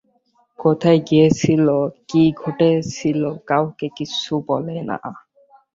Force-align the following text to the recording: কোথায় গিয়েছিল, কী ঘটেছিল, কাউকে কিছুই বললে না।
কোথায় 0.59 0.99
গিয়েছিল, 1.07 1.67
কী 2.09 2.23
ঘটেছিল, 2.41 3.21
কাউকে 3.49 3.87
কিছুই 3.97 4.41
বললে 4.49 4.81
না। 4.89 4.97